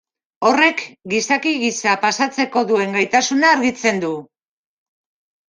Horrek 0.47 0.79
gizaki 1.13 1.53
giza 1.63 1.93
pasatzeko 2.07 2.65
duen 2.73 2.99
gaitasuna 3.01 3.53
argitzen 3.59 4.03
du. 4.07 4.13